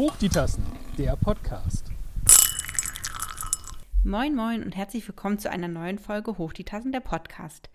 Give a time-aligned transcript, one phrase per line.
[0.00, 0.64] Hoch die Tassen,
[0.96, 1.92] der Podcast.
[4.02, 7.68] Moin Moin und herzlich willkommen zu einer neuen Folge Hoch die Tassen, der Podcast.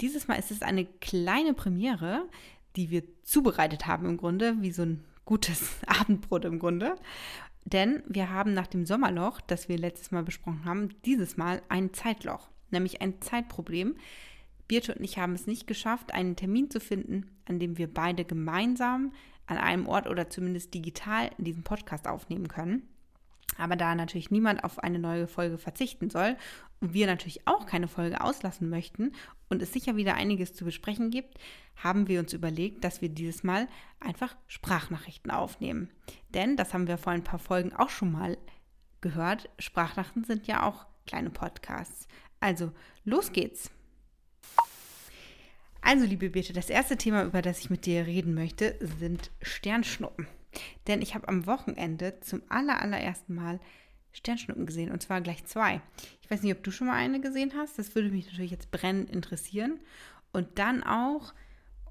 [0.00, 2.28] Dieses Mal ist es eine kleine Premiere,
[2.76, 6.94] die wir zubereitet haben im Grunde, wie so ein gutes Abendbrot im Grunde.
[7.64, 11.92] Denn wir haben nach dem Sommerloch, das wir letztes Mal besprochen haben, dieses Mal ein
[11.92, 13.96] Zeitloch, nämlich ein Zeitproblem.
[14.68, 18.24] Birte und ich haben es nicht geschafft, einen Termin zu finden, an dem wir beide
[18.24, 19.10] gemeinsam
[19.46, 22.88] an einem Ort oder zumindest digital in diesem Podcast aufnehmen können.
[23.58, 26.36] Aber da natürlich niemand auf eine neue Folge verzichten soll
[26.80, 29.12] und wir natürlich auch keine Folge auslassen möchten
[29.48, 31.38] und es sicher wieder einiges zu besprechen gibt,
[31.76, 33.68] haben wir uns überlegt, dass wir dieses Mal
[34.00, 35.90] einfach Sprachnachrichten aufnehmen.
[36.30, 38.36] Denn, das haben wir vor ein paar Folgen auch schon mal
[39.00, 42.08] gehört, Sprachnachrichten sind ja auch kleine Podcasts.
[42.40, 42.72] Also,
[43.04, 43.70] los geht's!
[45.88, 50.26] Also, liebe Birte, das erste Thema, über das ich mit dir reden möchte, sind Sternschnuppen.
[50.88, 53.60] Denn ich habe am Wochenende zum aller, allerersten Mal
[54.10, 55.80] Sternschnuppen gesehen und zwar gleich zwei.
[56.22, 57.78] Ich weiß nicht, ob du schon mal eine gesehen hast.
[57.78, 59.78] Das würde mich natürlich jetzt brennend interessieren.
[60.32, 61.32] Und dann auch,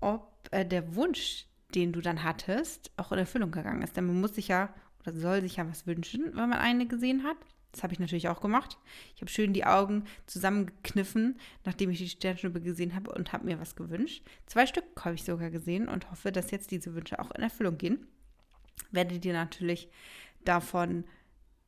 [0.01, 3.95] ob äh, der Wunsch, den du dann hattest, auch in Erfüllung gegangen ist.
[3.95, 7.23] Denn man muss sich ja oder soll sich ja was wünschen, wenn man eine gesehen
[7.23, 7.37] hat.
[7.75, 8.79] Das habe ich natürlich auch gemacht.
[9.15, 13.59] Ich habe schön die Augen zusammengekniffen, nachdem ich die Sternschnuppe gesehen habe und habe mir
[13.59, 14.25] was gewünscht.
[14.45, 17.77] Zwei Stück habe ich sogar gesehen und hoffe, dass jetzt diese Wünsche auch in Erfüllung
[17.77, 18.07] gehen.
[18.91, 19.89] Werde dir natürlich
[20.45, 21.03] davon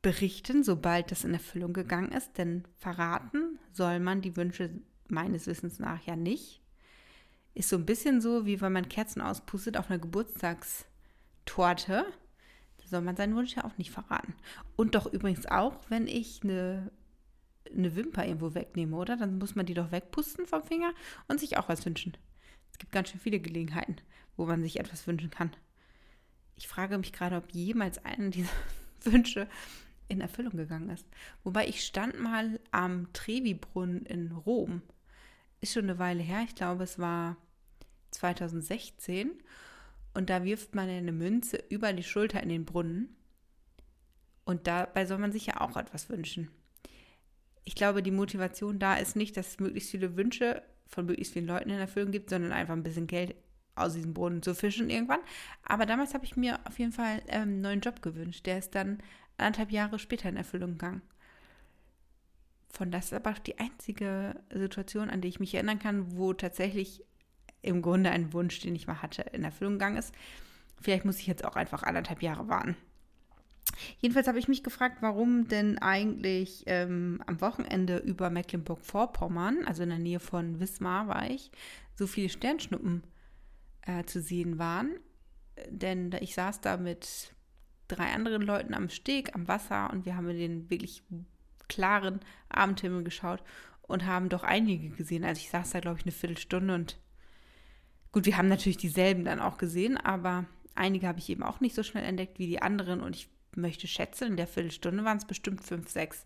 [0.00, 4.70] berichten, sobald das in Erfüllung gegangen ist, denn verraten soll man die Wünsche
[5.08, 6.62] meines Wissens nach ja nicht.
[7.52, 12.06] Ist so ein bisschen so, wie wenn man Kerzen auspustet auf einer Geburtstagstorte
[12.88, 14.34] soll man seinen Wunsch ja auch nicht verraten.
[14.76, 16.90] Und doch übrigens auch, wenn ich eine,
[17.74, 19.16] eine Wimper irgendwo wegnehme, oder?
[19.16, 20.92] Dann muss man die doch wegpusten vom Finger
[21.28, 22.16] und sich auch was wünschen.
[22.72, 23.96] Es gibt ganz schön viele Gelegenheiten,
[24.36, 25.50] wo man sich etwas wünschen kann.
[26.56, 28.50] Ich frage mich gerade, ob jemals einer dieser
[29.04, 29.48] Wünsche
[30.08, 31.06] in Erfüllung gegangen ist.
[31.44, 34.82] Wobei ich stand mal am Trevi-Brunnen in Rom.
[35.60, 36.42] Ist schon eine Weile her.
[36.46, 37.36] Ich glaube, es war
[38.12, 39.32] 2016.
[40.18, 43.14] Und da wirft man eine Münze über die Schulter in den Brunnen.
[44.44, 46.50] Und dabei soll man sich ja auch etwas wünschen.
[47.62, 51.46] Ich glaube, die Motivation da ist nicht, dass es möglichst viele Wünsche von möglichst vielen
[51.46, 53.36] Leuten in Erfüllung gibt, sondern einfach ein bisschen Geld
[53.76, 55.20] aus diesem Brunnen zu fischen irgendwann.
[55.62, 58.44] Aber damals habe ich mir auf jeden Fall ähm, einen neuen Job gewünscht.
[58.44, 58.98] Der ist dann
[59.36, 61.02] anderthalb Jahre später in Erfüllung gegangen.
[62.70, 67.04] Von das ist aber die einzige Situation, an die ich mich erinnern kann, wo tatsächlich
[67.62, 70.14] im Grunde ein Wunsch, den ich mal hatte, in Erfüllung gegangen ist.
[70.80, 72.76] Vielleicht muss ich jetzt auch einfach anderthalb Jahre warten.
[73.98, 79.90] Jedenfalls habe ich mich gefragt, warum denn eigentlich ähm, am Wochenende über Mecklenburg-Vorpommern, also in
[79.90, 81.50] der Nähe von Wismar war ich,
[81.94, 83.02] so viele Sternschnuppen
[83.82, 84.98] äh, zu sehen waren.
[85.68, 87.34] Denn ich saß da mit
[87.88, 91.02] drei anderen Leuten am Steg, am Wasser und wir haben in den wirklich
[91.68, 93.42] klaren Abendhimmel geschaut
[93.82, 95.24] und haben doch einige gesehen.
[95.24, 96.98] Also ich saß da, glaube ich, eine Viertelstunde und
[98.12, 101.74] Gut, wir haben natürlich dieselben dann auch gesehen, aber einige habe ich eben auch nicht
[101.74, 105.26] so schnell entdeckt wie die anderen und ich möchte schätzen, in der Viertelstunde waren es
[105.26, 106.24] bestimmt fünf, sechs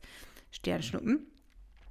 [0.51, 1.27] Sternschnuppen.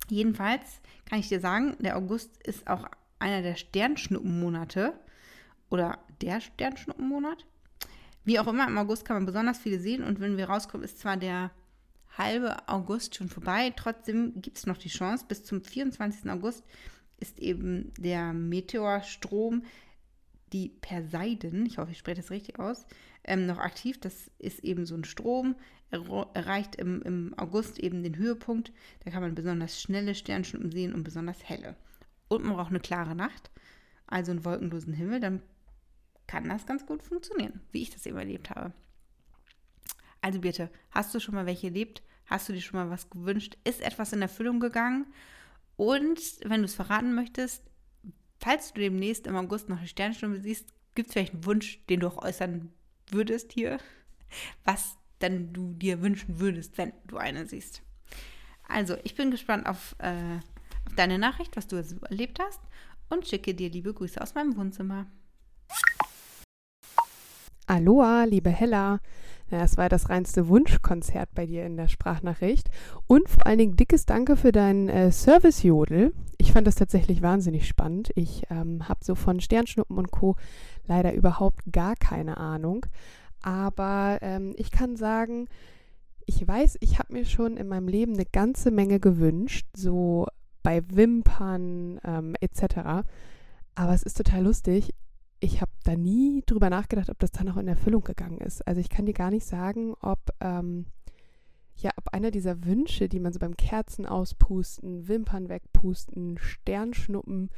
[0.10, 2.86] Jedenfalls kann ich dir sagen, der August ist auch
[3.20, 4.94] einer der Sternschnuppenmonate
[5.70, 7.46] oder der Sternschnuppenmonat.
[8.24, 11.00] Wie auch immer, im August kann man besonders viele sehen und wenn wir rauskommen, ist
[11.00, 11.52] zwar der
[12.18, 16.30] halbe August schon vorbei, trotzdem gibt es noch die Chance, bis zum 24.
[16.30, 16.64] August
[17.22, 19.64] ist eben der Meteorstrom,
[20.52, 22.86] die Perseiden, ich hoffe, ich spreche das richtig aus,
[23.24, 24.00] ähm, noch aktiv.
[24.00, 25.56] Das ist eben so ein Strom,
[25.92, 28.72] er erreicht im, im August eben den Höhepunkt.
[29.04, 31.76] Da kann man besonders schnelle Sternschnuppen sehen und besonders helle.
[32.28, 33.52] Und man braucht eine klare Nacht,
[34.08, 35.42] also einen wolkenlosen Himmel, dann
[36.28, 38.74] kann das ganz gut funktionieren, wie ich das eben erlebt habe.
[40.22, 42.02] Also bitte, hast du schon mal welche erlebt?
[42.26, 43.58] Hast du dir schon mal was gewünscht?
[43.66, 45.08] Ist etwas in Erfüllung gegangen?
[45.82, 47.64] Und wenn du es verraten möchtest,
[48.40, 52.02] falls du demnächst im August noch eine Sternstunde siehst, gibt es vielleicht einen Wunsch, den
[52.02, 52.72] du auch äußern
[53.10, 53.80] würdest hier,
[54.64, 57.82] was dann du dir wünschen würdest, wenn du eine siehst.
[58.68, 60.38] Also, ich bin gespannt auf, äh,
[60.86, 62.62] auf deine Nachricht, was du erlebt hast
[63.10, 65.08] und schicke dir liebe Grüße aus meinem Wohnzimmer.
[67.66, 69.00] Aloha, liebe Hella.
[69.52, 72.70] Ja, es war das reinste Wunschkonzert bei dir in der Sprachnachricht.
[73.06, 76.14] Und vor allen Dingen dickes Danke für deinen äh, Service-Jodel.
[76.38, 78.12] Ich fand das tatsächlich wahnsinnig spannend.
[78.16, 80.38] Ich ähm, habe so von Sternschnuppen und Co.
[80.88, 82.86] leider überhaupt gar keine Ahnung.
[83.42, 85.50] Aber ähm, ich kann sagen,
[86.26, 90.28] ich weiß, ich habe mir schon in meinem Leben eine ganze Menge gewünscht, so
[90.64, 93.04] bei Wimpern ähm, etc.
[93.76, 94.94] Aber es ist total lustig
[95.42, 98.66] ich habe da nie drüber nachgedacht, ob das dann auch in Erfüllung gegangen ist.
[98.68, 100.86] Also ich kann dir gar nicht sagen, ob ähm,
[101.76, 107.50] ja, ob einer dieser Wünsche, die man so beim Kerzen auspusten, Wimpern wegpusten, Sternschnuppen,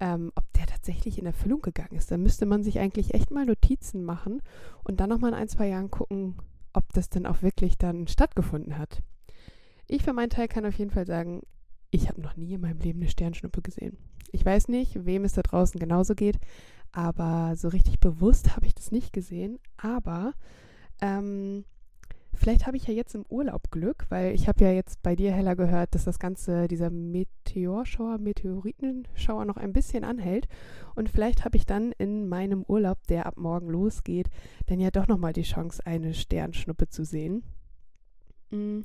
[0.00, 2.10] ähm, ob der tatsächlich in Erfüllung gegangen ist.
[2.10, 4.42] Da müsste man sich eigentlich echt mal Notizen machen
[4.82, 6.36] und dann nochmal in ein, zwei Jahren gucken,
[6.72, 9.02] ob das denn auch wirklich dann stattgefunden hat.
[9.86, 11.42] Ich für meinen Teil kann auf jeden Fall sagen,
[11.90, 13.98] ich habe noch nie in meinem Leben eine Sternschnuppe gesehen.
[14.32, 16.38] Ich weiß nicht, wem es da draußen genauso geht,
[16.92, 19.58] aber so richtig bewusst habe ich das nicht gesehen.
[19.76, 20.34] Aber
[21.00, 21.64] ähm,
[22.40, 25.30] Vielleicht habe ich ja jetzt im Urlaub Glück, weil ich habe ja jetzt bei dir,
[25.30, 30.48] Hella, gehört, dass das Ganze, dieser Meteorschauer, Meteoritenschauer noch ein bisschen anhält.
[30.94, 34.30] Und vielleicht habe ich dann in meinem Urlaub, der ab morgen losgeht,
[34.68, 37.42] dann ja doch nochmal die Chance, eine Sternschnuppe zu sehen.
[38.50, 38.80] Mm.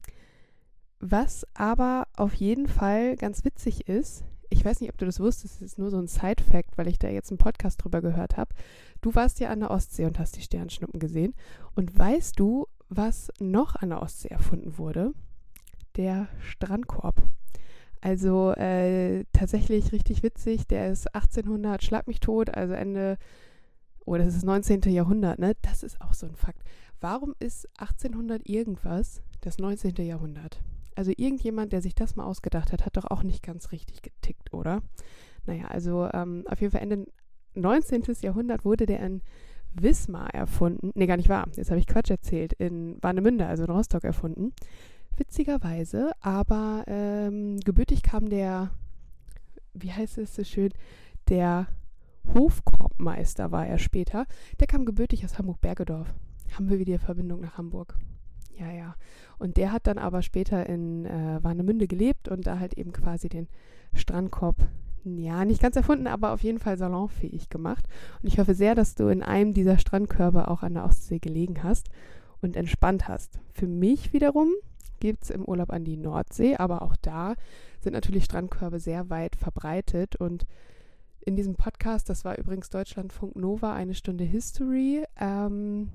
[1.00, 5.56] Was aber auf jeden Fall ganz witzig ist, ich weiß nicht, ob du das wusstest,
[5.56, 8.53] es ist nur so ein Side-Fact, weil ich da jetzt einen Podcast drüber gehört habe.
[9.01, 11.33] Du warst ja an der Ostsee und hast die Sternschnuppen gesehen.
[11.75, 15.13] Und weißt du, was noch an der Ostsee erfunden wurde?
[15.95, 17.21] Der Strandkorb.
[18.01, 20.68] Also äh, tatsächlich richtig witzig.
[20.68, 23.18] Der ist 1800, schlag mich tot, also Ende,
[24.06, 24.81] oh, das ist das 19.
[24.92, 25.53] Jahrhundert, ne?
[25.62, 26.62] Das ist auch so ein Fakt.
[27.01, 29.95] Warum ist 1800 irgendwas das 19.
[30.06, 30.62] Jahrhundert?
[30.95, 34.53] Also irgendjemand, der sich das mal ausgedacht hat, hat doch auch nicht ganz richtig getickt,
[34.53, 34.81] oder?
[35.45, 37.06] Naja, also ähm, auf jeden Fall Ende
[37.56, 38.03] 19.
[38.21, 39.21] Jahrhundert wurde der in
[39.74, 40.92] Wismar erfunden.
[40.95, 41.47] Nee, gar nicht wahr.
[41.56, 42.53] Jetzt habe ich Quatsch erzählt.
[42.53, 44.53] In Warnemünde, also in Rostock erfunden.
[45.18, 48.71] Witzigerweise, aber ähm, gebürtig kam der,
[49.74, 50.71] wie heißt es so schön,
[51.30, 51.68] der
[52.33, 54.25] Hofkorbmeister war er später.
[54.59, 56.13] Der kam gebürtig aus Hamburg-Bergedorf.
[56.53, 57.95] Haben wir wieder Verbindung nach Hamburg.
[58.57, 58.95] Ja, ja.
[59.38, 63.30] Und der hat dann aber später in äh, Warnemünde gelebt und da halt eben quasi
[63.30, 63.48] den
[63.94, 64.56] Strandkorb
[65.06, 67.86] ja, nicht ganz erfunden, aber auf jeden Fall salonfähig gemacht.
[68.22, 71.64] Und ich hoffe sehr, dass du in einem dieser Strandkörbe auch an der Ostsee gelegen
[71.64, 71.90] hast
[72.42, 73.40] und entspannt hast.
[73.52, 74.50] Für mich wiederum
[75.00, 77.36] gibt es im Urlaub an die Nordsee, aber auch da
[77.81, 80.48] sind natürlich Strandkörbe sehr weit verbreitet und
[81.26, 85.04] in diesem Podcast, das war übrigens Deutschlandfunk Nova, eine Stunde History.
[85.20, 85.90] Ähm,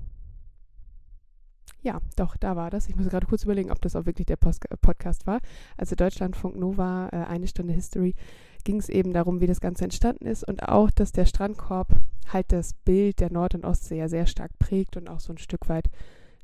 [1.81, 2.87] ja, doch, da war das.
[2.87, 5.39] Ich muss gerade kurz überlegen, ob das auch wirklich der Post Podcast war.
[5.77, 8.15] Also Deutschlandfunk Nova, äh, eine Stunde History
[8.63, 11.89] ging es eben darum, wie das Ganze entstanden ist und auch, dass der Strandkorb
[12.31, 15.39] halt das Bild der Nord- und Ostsee ja sehr stark prägt und auch so ein
[15.39, 15.89] Stück weit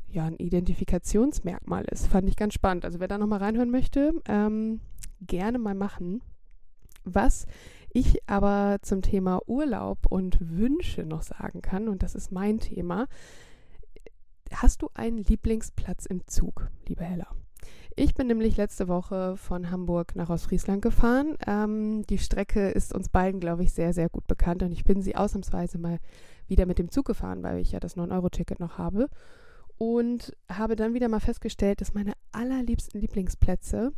[0.08, 2.08] ja ein Identifikationsmerkmal ist.
[2.08, 2.86] Fand ich ganz spannend.
[2.86, 4.80] Also wer da nochmal reinhören möchte, ähm,
[5.22, 6.22] gerne mal machen.
[7.04, 7.46] Was
[7.94, 13.08] ich aber zum Thema Urlaub und Wünsche noch sagen kann, und das ist mein Thema,
[14.54, 17.28] hast du einen Lieblingsplatz im Zug, liebe Hella?
[17.96, 21.36] Ich bin nämlich letzte Woche von Hamburg nach Ostfriesland gefahren.
[21.48, 25.02] Ähm, die Strecke ist uns beiden, glaube ich, sehr, sehr gut bekannt und ich bin
[25.02, 25.98] sie ausnahmsweise mal
[26.48, 29.10] wieder mit dem Zug gefahren, weil ich ja das 9-Euro-Ticket noch habe.
[29.80, 33.92] Und habe dann wieder mal festgestellt, dass meine allerliebsten Lieblingsplätze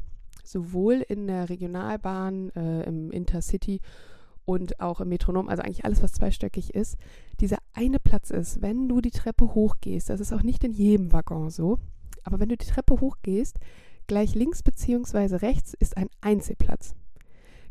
[0.43, 3.81] sowohl in der Regionalbahn, äh, im Intercity
[4.49, 6.97] und auch im Metronom, also eigentlich alles, was zweistöckig ist,
[7.39, 10.09] dieser eine Platz ist, wenn du die Treppe hochgehst.
[10.09, 11.77] Das ist auch nicht in jedem Waggon so.
[12.23, 13.59] Aber wenn du die Treppe hochgehst,
[14.09, 15.35] Gleich links bzw.
[15.35, 16.95] rechts ist ein Einzelplatz.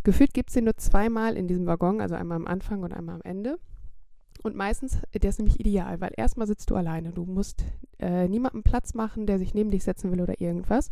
[0.05, 3.17] Gefühlt gibt es den nur zweimal in diesem Waggon, also einmal am Anfang und einmal
[3.17, 3.59] am Ende.
[4.45, 7.11] Und meistens, der ist nämlich ideal, weil erstmal sitzt du alleine.
[7.11, 7.65] Du musst
[7.99, 10.91] äh, niemandem Platz machen, der sich neben dich setzen will oder irgendwas.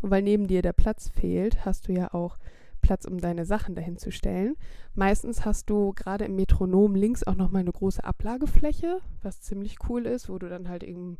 [0.00, 2.36] Und weil neben dir der Platz fehlt, hast du ja auch
[2.80, 4.56] Platz, um deine Sachen dahin zu stellen.
[4.94, 10.06] Meistens hast du gerade im Metronom links auch nochmal eine große Ablagefläche, was ziemlich cool
[10.06, 11.18] ist, wo du dann halt eben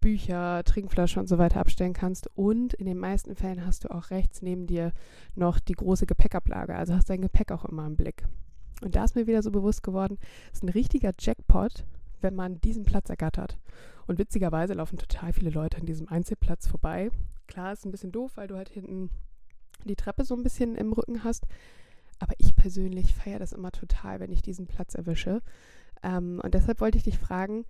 [0.00, 2.28] Bücher, Trinkflasche und so weiter abstellen kannst.
[2.36, 4.92] Und in den meisten Fällen hast du auch rechts neben dir
[5.34, 6.74] noch die große Gepäckablage.
[6.74, 8.24] Also hast dein Gepäck auch immer im Blick.
[8.82, 10.18] Und da ist mir wieder so bewusst geworden,
[10.52, 11.84] es ist ein richtiger Jackpot,
[12.20, 13.58] wenn man diesen Platz ergattert.
[14.06, 17.10] Und witzigerweise laufen total viele Leute an diesem Einzelplatz vorbei.
[17.46, 19.10] Klar, ist ein bisschen doof, weil du halt hinten
[19.84, 21.46] die Treppe so ein bisschen im Rücken hast.
[22.18, 25.40] Aber ich persönlich feiere das immer total, wenn ich diesen Platz erwische.
[26.02, 27.64] Ähm, und deshalb wollte ich dich fragen,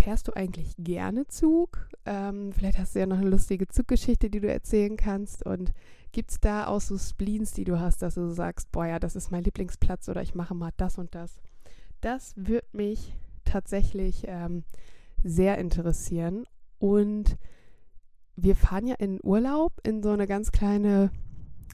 [0.00, 1.88] Fährst du eigentlich gerne Zug?
[2.06, 5.44] Ähm, vielleicht hast du ja noch eine lustige Zuggeschichte, die du erzählen kannst.
[5.44, 5.72] Und
[6.12, 9.16] gibt es da auch so Spleens, die du hast, dass du sagst, boah ja, das
[9.16, 11.40] ist mein Lieblingsplatz oder ich mache mal das und das?
[12.00, 14.64] Das würde mich tatsächlich ähm,
[15.24, 16.46] sehr interessieren.
[16.78, 17.36] Und
[18.40, 21.10] wir fahren ja in Urlaub in so eine ganz kleine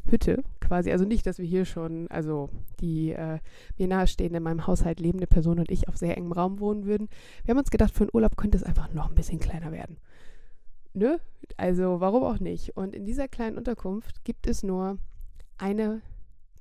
[0.06, 0.90] Hütte quasi.
[0.90, 2.48] Also nicht, dass wir hier schon, also
[2.80, 3.38] die äh,
[3.78, 7.08] mir nahestehende in meinem Haushalt lebende Person und ich auf sehr engem Raum wohnen würden.
[7.44, 9.98] Wir haben uns gedacht, für einen Urlaub könnte es einfach noch ein bisschen kleiner werden.
[10.94, 11.18] Nö,
[11.56, 12.76] also warum auch nicht?
[12.76, 14.98] Und in dieser kleinen Unterkunft gibt es nur
[15.58, 16.02] eine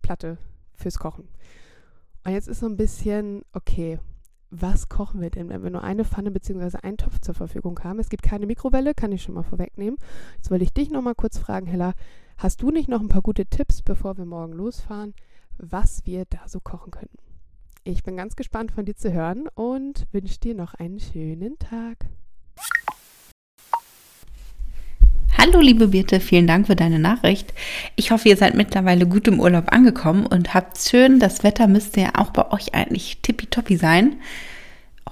[0.01, 0.37] Platte
[0.73, 1.27] fürs Kochen.
[2.25, 3.99] Und jetzt ist so ein bisschen, okay,
[4.55, 6.77] was kochen wir denn, wenn wir nur eine Pfanne bzw.
[6.83, 7.99] einen Topf zur Verfügung haben?
[7.99, 9.97] Es gibt keine Mikrowelle, kann ich schon mal vorwegnehmen.
[10.35, 11.93] Jetzt wollte ich dich noch mal kurz fragen, Hella,
[12.37, 15.15] hast du nicht noch ein paar gute Tipps, bevor wir morgen losfahren,
[15.57, 17.17] was wir da so kochen könnten?
[17.83, 22.05] Ich bin ganz gespannt von dir zu hören und wünsche dir noch einen schönen Tag.
[25.45, 27.53] Hallo liebe Birte, vielen Dank für deine Nachricht.
[27.97, 31.99] Ich hoffe, ihr seid mittlerweile gut im Urlaub angekommen und habt schön, das Wetter müsste
[31.99, 34.15] ja auch bei euch eigentlich tippitoppi sein.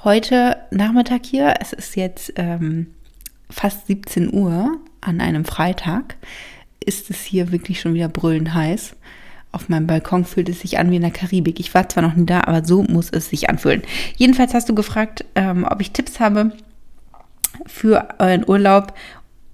[0.05, 2.87] Heute Nachmittag hier, es ist jetzt ähm,
[3.49, 6.15] fast 17 Uhr an einem Freitag,
[6.79, 8.95] ist es hier wirklich schon wieder brüllend heiß.
[9.51, 11.59] Auf meinem Balkon fühlt es sich an wie in der Karibik.
[11.59, 13.81] Ich war zwar noch nie da, aber so muss es sich anfühlen.
[14.15, 16.53] Jedenfalls hast du gefragt, ähm, ob ich Tipps habe
[17.65, 18.93] für euren Urlaub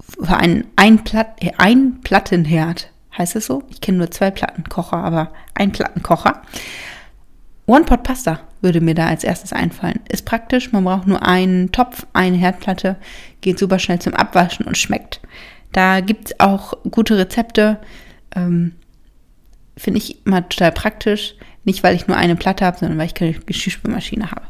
[0.07, 2.91] für einen Einplatt, äh, Einplattenherd.
[3.17, 3.63] Heißt es so?
[3.69, 6.41] Ich kenne nur zwei Plattenkocher, aber ein Plattenkocher.
[7.65, 9.99] One-Pot Pasta würde mir da als erstes einfallen.
[10.07, 12.95] Ist praktisch, man braucht nur einen Topf, eine Herdplatte,
[13.41, 15.19] geht super schnell zum Abwaschen und schmeckt.
[15.73, 17.79] Da gibt es auch gute Rezepte.
[18.35, 18.73] Ähm,
[19.75, 21.35] Finde ich immer total praktisch.
[21.65, 24.43] Nicht, weil ich nur eine Platte habe, sondern weil ich keine Geschirrspülmaschine habe.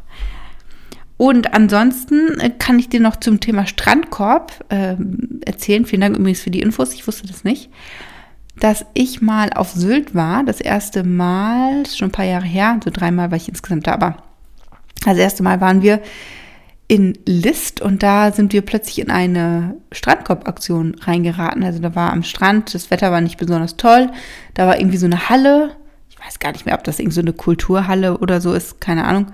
[1.17, 4.95] Und ansonsten äh, kann ich dir noch zum Thema Strandkorb äh,
[5.45, 5.85] erzählen.
[5.85, 6.93] Vielen Dank übrigens für die Infos.
[6.93, 7.69] Ich wusste das nicht.
[8.59, 10.43] Dass ich mal auf Sylt war.
[10.43, 12.79] Das erste Mal, schon ein paar Jahre her.
[12.83, 13.93] So dreimal war ich insgesamt da.
[13.93, 14.17] Aber
[15.05, 16.01] das erste Mal waren wir
[16.87, 21.63] in List und da sind wir plötzlich in eine Strandkorbaktion reingeraten.
[21.63, 24.09] Also da war am Strand, das Wetter war nicht besonders toll.
[24.53, 25.75] Da war irgendwie so eine Halle.
[26.09, 28.79] Ich weiß gar nicht mehr, ob das irgendwie so eine Kulturhalle oder so ist.
[28.79, 29.27] Keine Ahnung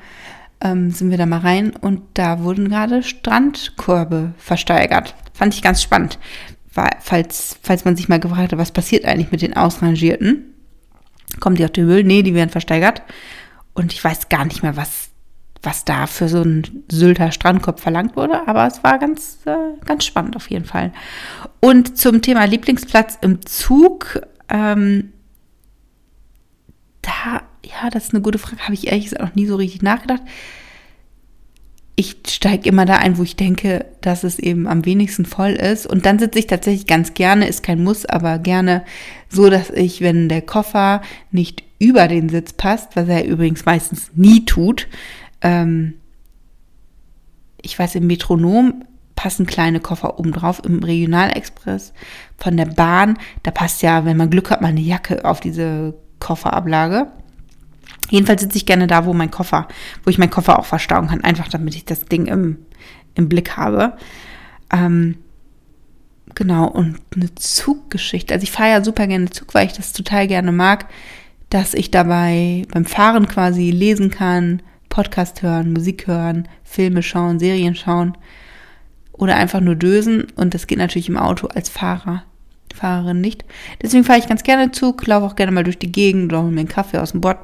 [0.63, 5.13] ähm, sind wir da mal rein und da wurden gerade Strandkörbe versteigert.
[5.33, 6.17] Fand ich ganz spannend,
[6.73, 10.53] weil, falls, falls man sich mal gefragt hat, was passiert eigentlich mit den Ausrangierten.
[11.39, 12.03] Kommen die auf den Müll?
[12.03, 13.01] Nee, die werden versteigert.
[13.73, 15.09] Und ich weiß gar nicht mehr, was,
[15.63, 20.05] was da für so ein Sylter Strandkorb verlangt wurde, aber es war ganz, äh, ganz
[20.05, 20.93] spannend auf jeden Fall.
[21.59, 25.12] Und zum Thema Lieblingsplatz im Zug, ähm,
[27.65, 28.61] ja, das ist eine gute Frage.
[28.63, 30.21] Habe ich ehrlich gesagt noch nie so richtig nachgedacht.
[31.95, 35.85] Ich steige immer da ein, wo ich denke, dass es eben am wenigsten voll ist.
[35.85, 38.83] Und dann sitze ich tatsächlich ganz gerne, ist kein Muss, aber gerne
[39.29, 41.01] so, dass ich, wenn der Koffer
[41.31, 44.87] nicht über den Sitz passt, was er übrigens meistens nie tut,
[45.41, 45.95] ähm,
[47.61, 48.83] ich weiß, im Metronom
[49.15, 51.93] passen kleine Koffer oben drauf, im Regionalexpress
[52.37, 55.93] von der Bahn, da passt ja, wenn man Glück hat, mal eine Jacke auf diese
[56.19, 57.07] Kofferablage.
[58.09, 59.67] Jedenfalls sitze ich gerne da, wo mein Koffer,
[60.03, 62.57] wo ich meinen Koffer auch verstauen kann, einfach damit ich das Ding im,
[63.15, 63.93] im Blick habe.
[64.71, 65.17] Ähm,
[66.35, 68.33] genau, und eine Zuggeschichte.
[68.33, 70.87] Also ich fahre ja super gerne Zug, weil ich das total gerne mag,
[71.49, 77.75] dass ich dabei beim Fahren quasi lesen kann, Podcast hören, Musik hören, Filme schauen, Serien
[77.75, 78.17] schauen
[79.11, 80.27] oder einfach nur dösen.
[80.35, 82.23] Und das geht natürlich im Auto als Fahrer,
[82.73, 83.45] Fahrerin nicht.
[83.81, 86.61] Deswegen fahre ich ganz gerne Zug, laufe auch gerne mal durch die Gegend hole mir
[86.61, 87.39] einen Kaffee aus dem Bord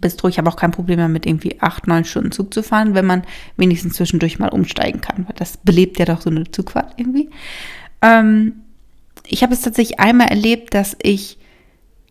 [0.00, 0.28] Bistro.
[0.28, 3.22] Ich habe auch kein Problem damit, irgendwie acht, neun Stunden Zug zu fahren, wenn man
[3.56, 7.30] wenigstens zwischendurch mal umsteigen kann, weil das belebt ja doch so eine Zugfahrt irgendwie.
[8.02, 8.52] Ähm,
[9.26, 11.38] ich habe es tatsächlich einmal erlebt, dass ich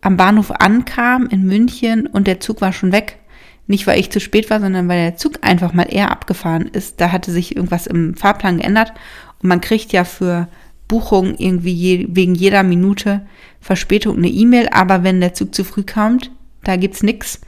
[0.00, 3.18] am Bahnhof ankam in München und der Zug war schon weg.
[3.66, 7.00] Nicht, weil ich zu spät war, sondern weil der Zug einfach mal eher abgefahren ist.
[7.00, 8.92] Da hatte sich irgendwas im Fahrplan geändert
[9.42, 10.48] und man kriegt ja für
[10.88, 13.26] Buchungen irgendwie je, wegen jeder Minute
[13.60, 16.32] Verspätung eine E-Mail, aber wenn der Zug zu früh kommt,
[16.64, 17.40] da gibt's nichts.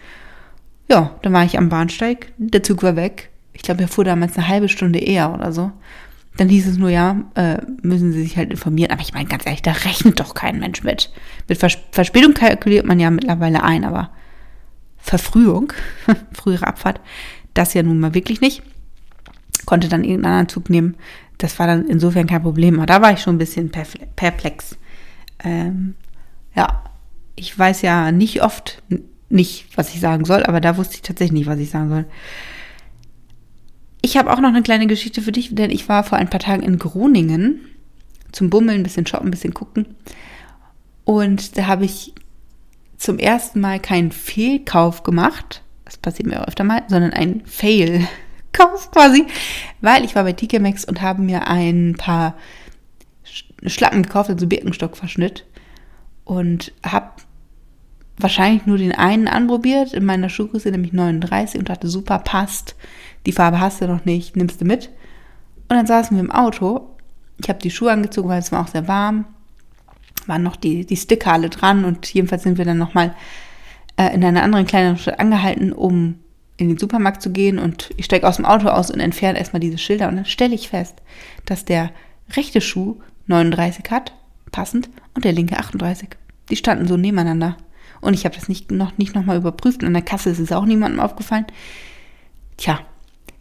[0.89, 3.31] Ja, dann war ich am Bahnsteig, der Zug war weg.
[3.53, 5.73] Ich glaube, er fuhr damals eine halbe Stunde eher oder so.
[6.37, 8.91] Dann hieß es nur, ja, äh, müssen Sie sich halt informieren.
[8.91, 11.12] Aber ich meine, ganz ehrlich, da rechnet doch kein Mensch mit.
[11.49, 14.11] Mit Vers Verspätung kalkuliert man ja mittlerweile ein, aber
[14.97, 15.73] Verfrühung,
[16.33, 17.01] frühere Abfahrt,
[17.55, 18.62] das ja nun mal wirklich nicht.
[19.67, 20.97] Konnte dann irgendeinen anderen Zug nehmen.
[21.39, 22.77] Das war dann insofern kein Problem.
[22.77, 24.79] Aber da war ich schon ein bisschen perplex.
[25.45, 25.95] Ähm,
[26.55, 26.85] ja,
[27.37, 28.83] ich weiß ja nicht oft,
[29.33, 32.05] nicht, was ich sagen soll, aber da wusste ich tatsächlich nicht, was ich sagen soll.
[34.03, 36.41] Ich habe auch noch eine kleine Geschichte für dich, denn ich war vor ein paar
[36.41, 37.61] Tagen in Groningen
[38.33, 39.95] zum Bummeln, ein bisschen shoppen, ein bisschen gucken.
[41.05, 42.15] Und da habe ich
[42.97, 45.62] zum ersten Mal keinen Fehlkauf gemacht.
[45.85, 49.27] Das passiert mir auch öfter mal, sondern einen Fail-Kauf quasi,
[49.81, 52.37] weil ich war bei TK Maxx und habe mir ein paar
[53.67, 55.47] Schlappen gekauft, also Birkenstock-Verschnitt
[56.25, 57.12] und habe
[58.23, 62.76] wahrscheinlich nur den einen anprobiert, in meiner Schuhgröße, nämlich 39 und dachte, super, passt.
[63.26, 64.91] Die Farbe hast du noch nicht, nimmst du mit.
[65.69, 66.88] Und dann saßen wir im Auto.
[67.38, 69.25] Ich habe die Schuhe angezogen, weil es war auch sehr warm.
[70.26, 73.14] Waren noch die, die Sticker alle dran und jedenfalls sind wir dann nochmal
[73.97, 76.17] äh, in einer anderen kleinen Stadt angehalten, um
[76.57, 79.61] in den Supermarkt zu gehen und ich steige aus dem Auto aus und entferne erstmal
[79.61, 81.02] diese Schilder und dann stelle ich fest,
[81.45, 81.91] dass der
[82.37, 84.12] rechte Schuh 39 hat,
[84.52, 86.11] passend, und der linke 38.
[86.50, 87.57] Die standen so nebeneinander.
[88.02, 89.82] Und ich habe das nicht, noch nicht nochmal überprüft.
[89.82, 91.47] Und an der Kasse ist es auch niemandem aufgefallen.
[92.59, 92.80] Tja,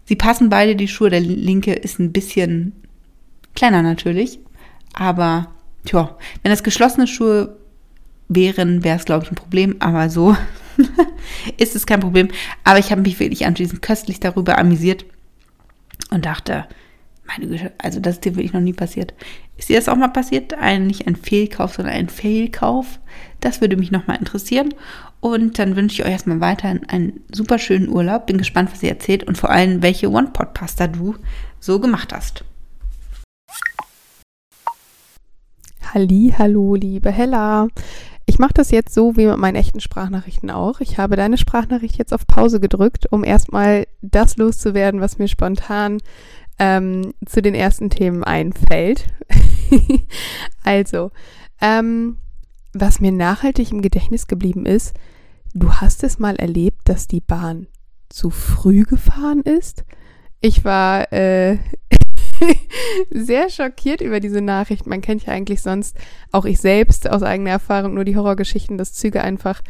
[0.06, 1.10] sie passen beide, die Schuhe.
[1.10, 2.72] Der linke ist ein bisschen
[3.56, 4.40] kleiner natürlich.
[4.94, 5.48] Aber,
[5.84, 7.58] tja, wenn das geschlossene Schuhe
[8.30, 9.76] wären, wäre es, glaube ich, ein Problem.
[9.80, 10.38] Aber so
[11.58, 12.30] ist es kein Problem.
[12.64, 15.06] Aber ich habe mich wirklich anschließend köstlich darüber amüsiert
[16.12, 16.66] und dachte,
[17.32, 19.14] meine Güte, also das ist dir wirklich noch nie passiert.
[19.58, 20.54] Ist dir das auch mal passiert?
[20.54, 23.00] Ein, nicht ein Fehlkauf, sondern ein Fehlkauf?
[23.40, 24.74] Das würde mich nochmal interessieren.
[25.20, 28.26] Und dann wünsche ich euch erstmal weiterhin einen super schönen Urlaub.
[28.26, 31.16] Bin gespannt, was ihr erzählt und vor allem, welche One-Pot-Pasta du
[31.60, 32.44] so gemacht hast.
[35.94, 37.68] Halli, hallo, liebe Hella.
[38.26, 40.80] Ich mache das jetzt so wie mit meinen echten Sprachnachrichten auch.
[40.80, 45.98] Ich habe deine Sprachnachricht jetzt auf Pause gedrückt, um erstmal das loszuwerden, was mir spontan
[46.62, 49.08] ähm, zu den ersten Themen einfällt.
[50.64, 51.10] also,
[51.60, 52.18] ähm,
[52.72, 54.94] was mir nachhaltig im Gedächtnis geblieben ist,
[55.56, 57.66] du hast es mal erlebt, dass die Bahn
[58.10, 59.86] zu früh gefahren ist.
[60.40, 61.58] Ich war äh,
[63.10, 64.86] sehr schockiert über diese Nachricht.
[64.86, 65.98] Man kennt ja eigentlich sonst,
[66.32, 69.64] auch ich selbst aus eigener Erfahrung, nur die Horrorgeschichten, dass Züge einfach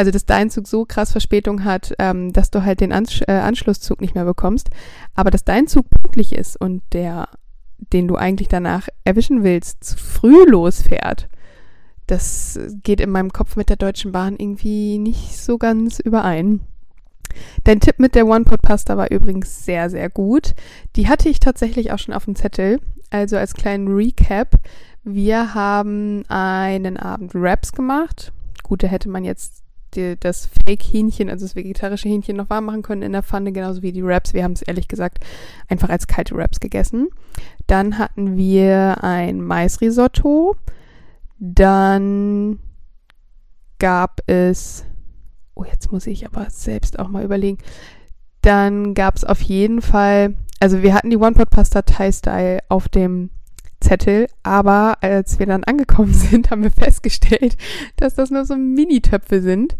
[0.00, 3.32] also dass dein Zug so krass Verspätung hat, ähm, dass du halt den Ans äh,
[3.32, 4.70] Anschlusszug nicht mehr bekommst,
[5.14, 7.28] aber dass dein Zug pünktlich ist und der,
[7.92, 11.28] den du eigentlich danach erwischen willst, zu früh losfährt,
[12.06, 16.60] das geht in meinem Kopf mit der Deutschen Bahn irgendwie nicht so ganz überein.
[17.64, 20.54] Dein Tipp mit der One-Pot-Pasta war übrigens sehr, sehr gut.
[20.96, 22.80] Die hatte ich tatsächlich auch schon auf dem Zettel.
[23.10, 24.58] Also als kleinen Recap.
[25.04, 28.32] Wir haben einen Abend Raps gemacht.
[28.62, 29.62] Gut, da hätte man jetzt
[29.94, 33.82] die, das Fake-Hähnchen, also das vegetarische Hähnchen, noch warm machen können in der Pfanne, genauso
[33.82, 34.34] wie die Wraps.
[34.34, 35.18] Wir haben es ehrlich gesagt
[35.68, 37.08] einfach als kalte Wraps gegessen.
[37.66, 40.56] Dann hatten wir ein Maisrisotto.
[41.38, 42.58] Dann
[43.78, 44.84] gab es,
[45.54, 47.58] oh, jetzt muss ich aber selbst auch mal überlegen.
[48.42, 53.30] Dann gab es auf jeden Fall, also wir hatten die One-Pot-Pasta Thai-Style auf dem
[53.80, 57.56] Zettel, aber als wir dann angekommen sind, haben wir festgestellt,
[57.96, 59.76] dass das nur so Mini-Töpfe sind,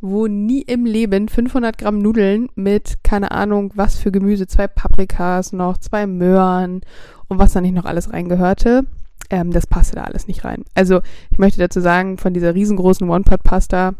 [0.00, 5.52] wo nie im Leben 500 Gramm Nudeln mit, keine Ahnung, was für Gemüse, zwei Paprikas
[5.52, 6.80] noch, zwei Möhren
[7.28, 8.84] und was da nicht noch alles reingehörte.
[9.30, 10.64] Ähm, das passte da alles nicht rein.
[10.74, 13.94] Also ich möchte dazu sagen, von dieser riesengroßen One-Pot-Pasta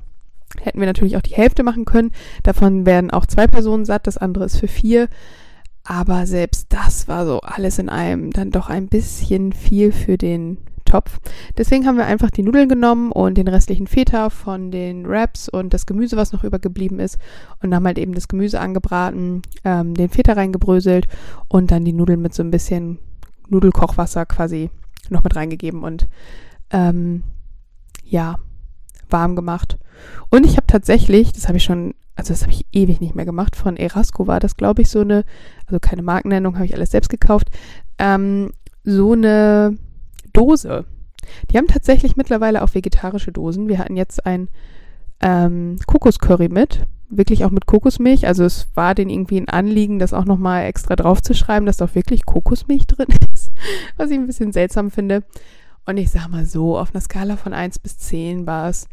[0.60, 2.10] hätten wir natürlich auch die Hälfte machen können.
[2.42, 5.08] Davon werden auch zwei Personen satt, das andere ist für vier.
[5.92, 10.56] Aber selbst das war so alles in einem dann doch ein bisschen viel für den
[10.86, 11.20] Topf.
[11.58, 15.74] Deswegen haben wir einfach die Nudeln genommen und den restlichen Feta von den Wraps und
[15.74, 17.18] das Gemüse, was noch übergeblieben ist.
[17.62, 21.08] Und haben halt eben das Gemüse angebraten, ähm, den Feta reingebröselt
[21.48, 22.98] und dann die Nudeln mit so ein bisschen
[23.50, 24.70] Nudelkochwasser quasi
[25.10, 26.08] noch mit reingegeben und
[26.70, 27.22] ähm,
[28.02, 28.36] ja,
[29.10, 29.78] warm gemacht.
[30.30, 33.24] Und ich habe tatsächlich, das habe ich schon also das habe ich ewig nicht mehr
[33.24, 33.56] gemacht.
[33.56, 35.24] Von Erasco war das, glaube ich, so eine,
[35.66, 37.48] also keine Markennennung, habe ich alles selbst gekauft,
[37.98, 38.52] ähm,
[38.84, 39.76] so eine
[40.32, 40.84] Dose.
[41.50, 43.68] Die haben tatsächlich mittlerweile auch vegetarische Dosen.
[43.68, 44.48] Wir hatten jetzt ein
[45.20, 48.26] ähm, Kokoscurry mit, wirklich auch mit Kokosmilch.
[48.26, 51.94] Also es war denen irgendwie ein Anliegen, das auch nochmal extra draufzuschreiben, dass da auch
[51.94, 53.52] wirklich Kokosmilch drin ist,
[53.96, 55.22] was ich ein bisschen seltsam finde.
[55.86, 58.86] Und ich sag mal so, auf einer Skala von 1 bis 10 war es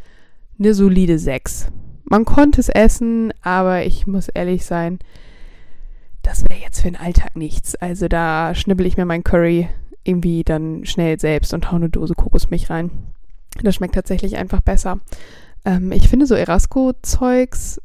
[0.58, 1.72] eine solide 6.
[2.10, 4.98] Man konnte es essen, aber ich muss ehrlich sein,
[6.24, 7.76] das wäre jetzt für den Alltag nichts.
[7.76, 9.70] Also da schnibbel ich mir mein Curry
[10.04, 12.90] irgendwie dann schnell selbst und hau eine Dose Kokosmilch rein.
[13.62, 15.00] Das schmeckt tatsächlich einfach besser.
[15.66, 17.80] Ähm, ich finde so Erasco-Zeugs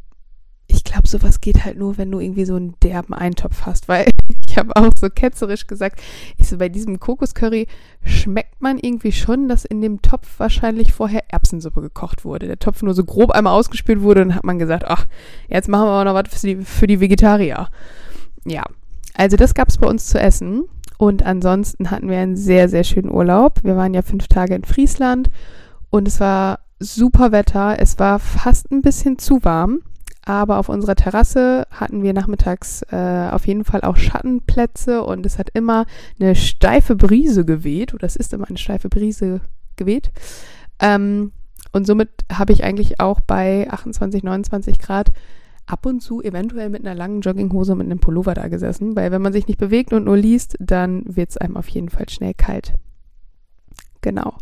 [0.75, 4.07] ich glaube, sowas geht halt nur, wenn du irgendwie so einen derben Eintopf hast, weil
[4.49, 6.01] ich habe auch so ketzerisch gesagt,
[6.37, 7.67] ich so bei diesem Kokoscurry
[8.05, 12.47] schmeckt man irgendwie schon, dass in dem Topf wahrscheinlich vorher Erbsensuppe gekocht wurde.
[12.47, 15.07] Der Topf nur so grob einmal ausgespült wurde und hat man gesagt, ach,
[15.49, 17.69] jetzt machen wir aber noch was für die, für die Vegetarier.
[18.45, 18.65] Ja,
[19.15, 20.65] also das gab es bei uns zu essen
[20.99, 23.61] und ansonsten hatten wir einen sehr, sehr schönen Urlaub.
[23.63, 25.31] Wir waren ja fünf Tage in Friesland
[25.91, 27.77] und es war super Wetter.
[27.79, 29.81] Es war fast ein bisschen zu warm.
[30.27, 35.39] Aber auf unserer Terrasse hatten wir nachmittags äh, auf jeden Fall auch Schattenplätze und es
[35.39, 35.85] hat immer
[36.19, 39.43] eine steife Brise geweht, oder es ist immer eine steife Brise
[39.77, 40.13] geweht.
[40.81, 41.33] Ähm,
[41.73, 45.13] und somit habe ich eigentlich auch bei 28, 29 Grad
[45.67, 49.11] ab und zu eventuell mit einer langen Jogginghose und mit einem Pullover da gesessen, weil
[49.11, 52.09] wenn man sich nicht bewegt und nur liest, dann wird es einem auf jeden Fall
[52.09, 52.75] schnell kalt.
[54.01, 54.35] Genau.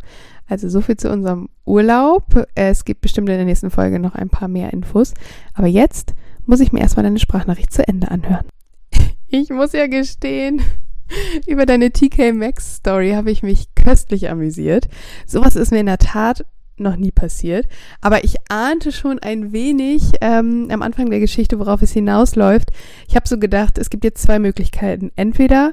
[0.48, 2.46] Also so viel zu unserem Urlaub.
[2.54, 5.14] Es gibt bestimmt in der nächsten Folge noch ein paar mehr Infos.
[5.54, 6.14] Aber jetzt
[6.46, 8.46] muss ich mir erstmal deine Sprachnachricht zu Ende anhören.
[9.34, 10.60] Ich muss ja gestehen,
[11.46, 14.88] über deine TK Maxx Story habe ich mich köstlich amüsiert.
[15.26, 16.44] Sowas ist mir in der Tat
[16.76, 17.66] noch nie passiert.
[18.00, 22.70] Aber ich ahnte schon ein wenig ähm, am Anfang der Geschichte, worauf es hinausläuft.
[23.08, 25.12] Ich habe so gedacht, es gibt jetzt zwei Möglichkeiten.
[25.16, 25.72] Entweder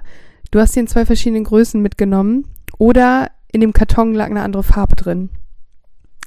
[0.51, 2.45] du hast sie in zwei verschiedenen Größen mitgenommen
[2.77, 5.29] oder in dem Karton lag eine andere Farbe drin.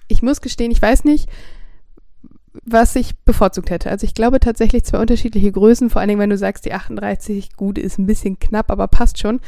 [0.09, 1.29] Ich muss gestehen, ich weiß nicht,
[2.65, 3.91] was ich bevorzugt hätte.
[3.91, 7.57] Also ich glaube tatsächlich zwei unterschiedliche Größen, vor allen Dingen, wenn du sagst, die 38,
[7.57, 9.41] gut, ist ein bisschen knapp, aber passt schon,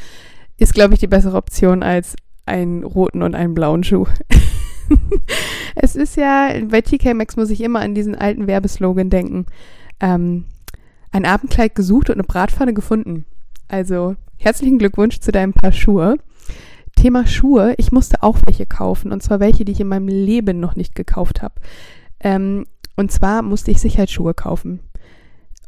[0.57, 4.07] ist, glaube ich, die bessere Option als einen roten und einen blauen Schuh.
[5.75, 9.45] es ist ja, bei TK Maxx muss ich immer an diesen alten Werbeslogan denken.
[9.99, 10.45] Ähm,
[11.11, 13.25] ein Abendkleid gesucht und eine Bratpfanne gefunden.
[13.67, 16.17] Also herzlichen Glückwunsch zu deinem Paar Schuhe.
[17.05, 20.59] Thema Schuhe, ich musste auch welche kaufen und zwar welche, die ich in meinem Leben
[20.59, 21.53] noch nicht gekauft habe.
[22.19, 22.65] Ähm,
[22.95, 24.79] und zwar musste ich Sicherheitsschuhe kaufen.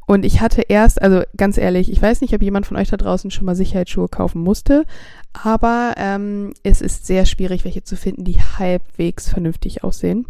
[0.07, 2.97] Und ich hatte erst, also ganz ehrlich, ich weiß nicht, ob jemand von euch da
[2.97, 4.85] draußen schon mal Sicherheitsschuhe kaufen musste,
[5.31, 10.25] aber ähm, es ist sehr schwierig, welche zu finden, die halbwegs vernünftig aussehen.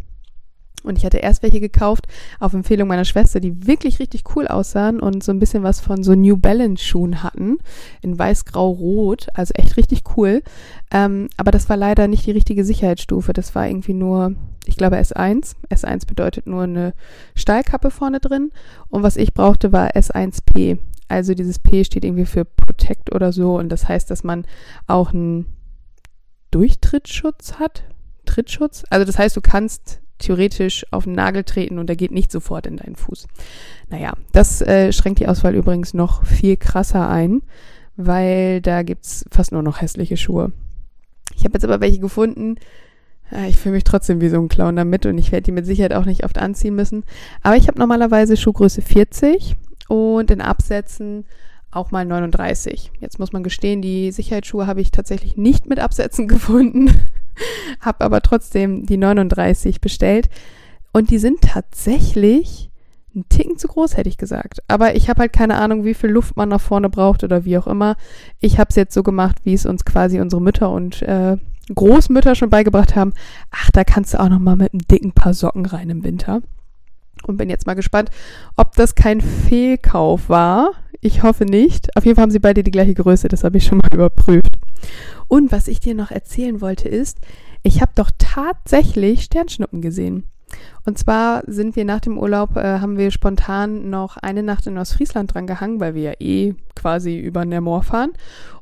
[0.84, 2.08] Und ich hatte erst welche gekauft
[2.40, 6.04] auf Empfehlung meiner Schwester, die wirklich richtig cool aussahen und so ein bisschen was von
[6.04, 7.58] so New Balance Schuhen hatten.
[8.02, 9.28] In weiß, grau, rot.
[9.34, 10.44] Also echt richtig cool.
[10.92, 13.34] Ähm, aber das war leider nicht die richtige Sicherheitsstufe.
[13.34, 14.36] Das war irgendwie nur,
[14.66, 15.56] ich glaube S1.
[15.70, 16.94] S1 bedeutet nur eine
[17.36, 18.52] Stahlkappe vorne drin.
[18.90, 20.78] Und was ich brauchte, war S1P.
[21.10, 23.58] Also dieses P steht irgendwie für Protect oder so.
[23.58, 24.46] Und das heißt, dass man
[24.88, 25.48] auch einen
[26.52, 27.84] Durchtrittsschutz hat.
[28.26, 28.84] Trittschutz.
[28.90, 32.66] Also das heißt, du kannst theoretisch auf den Nagel treten und er geht nicht sofort
[32.68, 33.28] in deinen Fuß.
[33.90, 37.42] Naja, das äh, schränkt die Auswahl übrigens noch viel krasser ein,
[37.96, 40.52] weil da gibt es fast nur noch hässliche Schuhe.
[41.36, 42.56] Ich habe jetzt aber welche gefunden.
[43.32, 45.66] Äh, ich fühle mich trotzdem wie so ein Clown damit und ich werde die mit
[45.66, 47.04] Sicherheit auch nicht oft anziehen müssen.
[47.44, 49.56] Aber ich habe normalerweise Schuhgröße 40
[49.88, 51.26] und in Absätzen
[51.70, 52.92] auch mal 39.
[53.00, 56.90] Jetzt muss man gestehen, die Sicherheitsschuhe habe ich tatsächlich nicht mit Absätzen gefunden
[57.82, 60.30] habe aber trotzdem die 39 bestellt.
[60.94, 62.72] Und die sind tatsächlich
[63.16, 64.60] ein Ticken zu groß, hätte ich gesagt.
[64.68, 67.58] Aber ich habe halt keine Ahnung, wie viel Luft man nach vorne braucht oder wie
[67.58, 67.96] auch immer.
[68.40, 71.38] Ich habe es jetzt so gemacht, wie es uns quasi unsere Mütter und äh,
[71.74, 73.14] Großmütter schon beigebracht haben.
[73.52, 76.42] Ach, da kannst du auch noch mal mit einem dicken Paar Socken rein im Winter.
[77.24, 78.10] Und bin jetzt mal gespannt,
[78.56, 80.72] ob das kein Fehlkauf war.
[81.02, 81.96] Ich hoffe nicht.
[81.98, 84.47] Auf jeden Fall haben sie beide die gleiche Größe, das habe ich schon mal überprüft.
[85.28, 87.20] Und was ich dir noch erzählen wollte ist,
[87.64, 90.24] ich habe doch tatsächlich Sternschnuppen gesehen.
[90.86, 94.78] Und zwar sind wir nach dem Urlaub, äh, haben wir spontan noch eine Nacht in
[94.78, 98.12] Ostfriesland dran gehangen, weil wir ja eh quasi über den Moor fahren.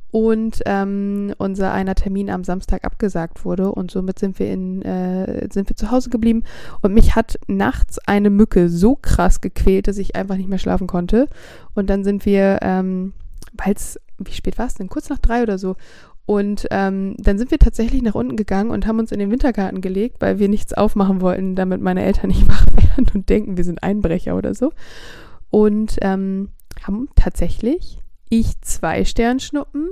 [0.09, 5.49] Und ähm, unser einer Termin am Samstag abgesagt wurde und somit sind wir in äh,
[5.51, 6.43] sind wir zu Hause geblieben
[6.81, 10.87] und mich hat nachts eine Mücke so krass gequält, dass ich einfach nicht mehr schlafen
[10.87, 11.27] konnte.
[11.73, 13.11] Und dann sind wir, ähm,
[13.57, 14.87] weil es wie spät war es denn?
[14.87, 15.75] Kurz nach drei oder so.
[16.25, 19.81] Und ähm, dann sind wir tatsächlich nach unten gegangen und haben uns in den Wintergarten
[19.81, 23.63] gelegt, weil wir nichts aufmachen wollten, damit meine Eltern nicht wach werden und denken, wir
[23.63, 24.71] sind Einbrecher oder so.
[25.51, 26.49] Und ähm,
[26.83, 29.89] haben tatsächlich ich zwei Sternschnuppen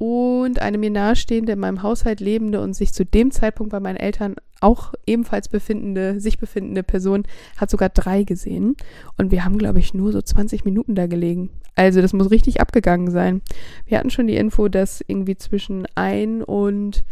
[0.00, 3.98] und eine mir nahestehende, in meinem Haushalt lebende und sich zu dem Zeitpunkt bei meinen
[3.98, 7.24] Eltern auch ebenfalls befindende, sich befindende Person
[7.58, 8.76] hat sogar drei gesehen.
[9.18, 11.50] Und wir haben, glaube ich, nur so 20 Minuten da gelegen.
[11.74, 13.42] Also das muss richtig abgegangen sein.
[13.84, 17.04] Wir hatten schon die Info, dass irgendwie zwischen 1 und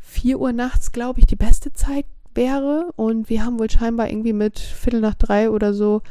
[0.00, 2.90] 4 Uhr nachts, glaube ich, die beste Zeit wäre.
[2.96, 6.02] Und wir haben wohl scheinbar irgendwie mit Viertel nach drei oder so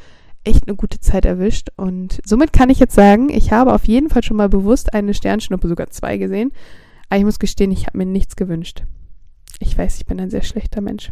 [0.48, 1.70] echt eine gute Zeit erwischt.
[1.76, 5.14] Und somit kann ich jetzt sagen, ich habe auf jeden Fall schon mal bewusst eine
[5.14, 6.52] Sternschnuppe, sogar zwei gesehen.
[7.10, 8.84] Aber ich muss gestehen, ich habe mir nichts gewünscht.
[9.60, 11.12] Ich weiß, ich bin ein sehr schlechter Mensch.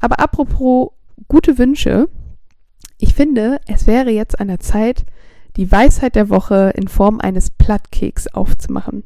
[0.00, 0.90] Aber apropos
[1.28, 2.08] gute Wünsche,
[2.98, 5.04] ich finde, es wäre jetzt an der Zeit,
[5.56, 9.04] die Weisheit der Woche in Form eines Plattkeks aufzumachen.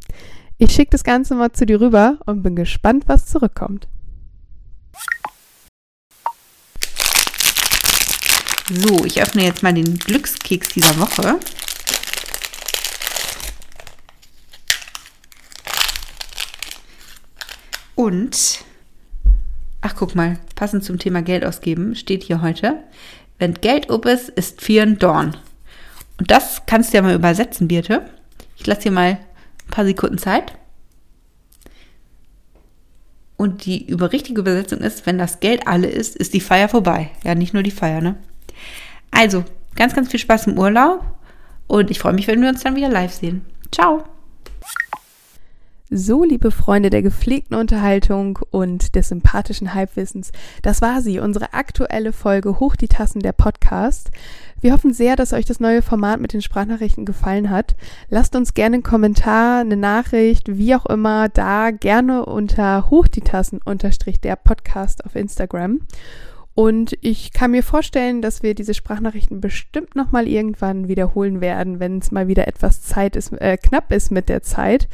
[0.57, 3.89] Ich schicke das Ganze mal zu dir rüber und bin gespannt, was zurückkommt.
[8.71, 11.41] So, ich öffne jetzt mal den Glückskeks dieser Woche.
[17.95, 18.65] Und,
[19.81, 22.83] ach guck mal, passend zum Thema Geld ausgeben, steht hier heute,
[23.39, 25.35] wenn Geld ob ist, ist Vieren Dorn.
[26.19, 28.11] Und das kannst du ja mal übersetzen, Birte.
[28.57, 30.53] Ich lasse dir mal ein paar Sekunden Zeit.
[33.39, 37.13] Und die richtige Übersetzung ist, wenn das Geld alle ist, ist die Feier vorbei.
[37.25, 38.17] Ja, nicht nur die Feier, ne?
[39.11, 39.45] Also,
[39.75, 41.05] ganz, ganz viel Spaß im Urlaub
[41.67, 43.45] und ich freue mich, wenn wir uns dann wieder live sehen.
[43.73, 44.05] Ciao!
[45.91, 52.13] So, liebe Freunde der gepflegten Unterhaltung und des sympathischen Halbwissens, das war sie, unsere aktuelle
[52.13, 54.11] Folge Hoch die Tassen der Podcast.
[54.61, 57.75] Wir hoffen sehr, dass euch das neue Format mit den Sprachnachrichten gefallen hat.
[58.11, 63.23] Lasst uns gerne einen Kommentar, eine Nachricht, wie auch immer, da gerne unter Hoch die
[63.23, 65.81] Tassen unterstrich der Podcast auf Instagram.
[66.59, 71.99] Und ich kann mir vorstellen, dass wir diese Sprachnachrichten bestimmt nochmal irgendwann wiederholen werden, wenn
[71.99, 74.89] es mal wieder etwas Zeit ist, äh, knapp ist mit der Zeit.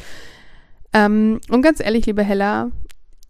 [0.93, 2.71] Ähm, und ganz ehrlich, liebe Hella,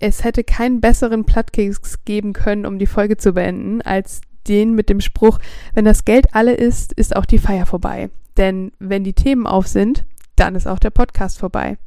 [0.01, 4.88] es hätte keinen besseren Plattkeks geben können, um die Folge zu beenden, als den mit
[4.88, 5.38] dem Spruch,
[5.75, 8.11] wenn das Geld alle ist, ist auch die Feier vorbei.
[8.37, 11.79] Denn wenn die Themen auf sind, dann ist auch der Podcast vorbei.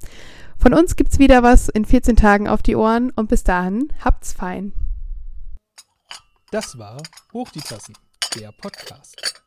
[0.58, 4.32] Von uns gibt's wieder was in 14 Tagen auf die Ohren und bis dahin habt's
[4.32, 4.72] fein.
[6.50, 6.98] Das war
[7.34, 7.94] Hoch die Tassen,
[8.36, 9.44] der Podcast.